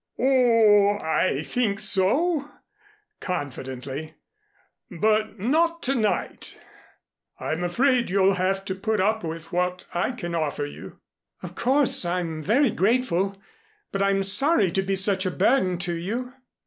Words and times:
"Oh, 0.17 0.97
I 0.99 1.43
think 1.43 1.79
so," 1.79 2.49
confidently. 3.19 4.15
"But 4.89 5.37
not 5.37 5.83
to 5.83 5.93
night. 5.93 6.59
I'm 7.39 7.63
afraid 7.63 8.09
you'll 8.09 8.33
have 8.33 8.65
to 8.65 8.73
put 8.73 8.99
up 8.99 9.23
with 9.23 9.51
what 9.51 9.85
I 9.93 10.13
can 10.13 10.33
offer 10.33 10.65
you." 10.65 10.97
"Of 11.43 11.53
course 11.53 12.03
and 12.03 12.13
I'm 12.37 12.41
very 12.41 12.71
grateful 12.71 13.39
but 13.91 14.01
I'm 14.01 14.23
sorry 14.23 14.71
to 14.71 14.81
be 14.81 14.95
such 14.95 15.27
a 15.27 15.29
burden 15.29 15.77
to 15.77 15.93
you." 15.93 16.33